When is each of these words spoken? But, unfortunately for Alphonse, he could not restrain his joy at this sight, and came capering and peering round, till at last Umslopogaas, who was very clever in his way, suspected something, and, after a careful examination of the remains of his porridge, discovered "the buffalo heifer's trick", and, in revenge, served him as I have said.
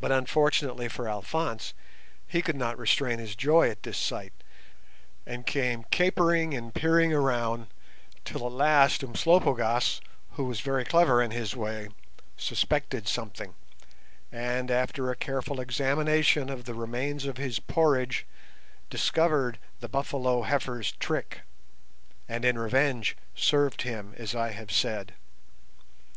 But, 0.00 0.12
unfortunately 0.12 0.86
for 0.86 1.08
Alphonse, 1.08 1.74
he 2.28 2.40
could 2.40 2.54
not 2.54 2.78
restrain 2.78 3.18
his 3.18 3.34
joy 3.34 3.68
at 3.68 3.82
this 3.82 3.98
sight, 3.98 4.32
and 5.26 5.44
came 5.44 5.82
capering 5.90 6.54
and 6.54 6.72
peering 6.72 7.10
round, 7.12 7.66
till 8.24 8.46
at 8.46 8.52
last 8.52 9.02
Umslopogaas, 9.02 10.00
who 10.34 10.44
was 10.44 10.60
very 10.60 10.84
clever 10.84 11.20
in 11.20 11.32
his 11.32 11.56
way, 11.56 11.88
suspected 12.36 13.08
something, 13.08 13.56
and, 14.30 14.70
after 14.70 15.10
a 15.10 15.16
careful 15.16 15.60
examination 15.60 16.48
of 16.48 16.64
the 16.64 16.74
remains 16.74 17.24
of 17.26 17.36
his 17.36 17.58
porridge, 17.58 18.26
discovered 18.90 19.58
"the 19.80 19.88
buffalo 19.88 20.42
heifer's 20.42 20.92
trick", 21.00 21.40
and, 22.28 22.44
in 22.44 22.56
revenge, 22.56 23.16
served 23.34 23.82
him 23.82 24.14
as 24.18 24.36
I 24.36 24.50
have 24.52 24.70
said. 24.70 25.14